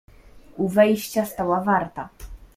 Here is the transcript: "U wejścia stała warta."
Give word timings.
"U 0.57 0.67
wejścia 0.67 1.25
stała 1.25 1.61
warta." 1.63 2.09